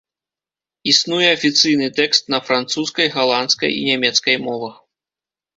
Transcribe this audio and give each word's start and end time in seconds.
Існуе 0.91 1.27
афіцыйны 1.33 1.89
тэкст 1.99 2.33
на 2.35 2.39
французскай, 2.47 3.13
галандскай 3.19 3.71
і 3.83 3.87
нямецкай 3.91 4.35
мовах. 4.49 4.75